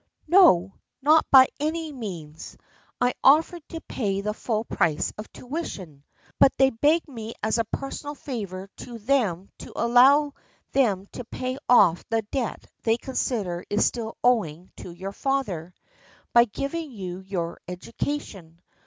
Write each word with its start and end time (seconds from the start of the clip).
"No, 0.27 0.73
not 1.03 1.27
by 1.29 1.47
any 1.59 1.91
means. 1.91 2.57
I 2.99 3.13
offered 3.23 3.61
to 3.69 3.81
pay 3.81 4.21
the 4.21 4.33
full 4.33 4.65
price 4.65 5.13
of 5.15 5.31
tuition, 5.31 6.03
but 6.39 6.51
they 6.57 6.71
begged 6.71 7.07
me 7.07 7.35
as 7.43 7.59
a 7.59 7.65
per 7.65 7.91
sonal 7.91 8.17
favor 8.17 8.67
to 8.77 8.97
them 8.97 9.51
to 9.59 9.71
allow 9.75 10.33
them 10.71 11.05
to 11.11 11.23
pay 11.25 11.59
off 11.69 12.03
the 12.09 12.23
debt 12.31 12.65
they 12.81 12.97
consider 12.97 13.63
is 13.69 13.85
still 13.85 14.17
owing 14.23 14.71
to 14.77 14.91
your 14.91 15.11
father, 15.13 15.71
by 16.33 16.45
giving 16.45 16.91
you 16.91 17.19
your 17.19 17.59
education. 17.67 18.59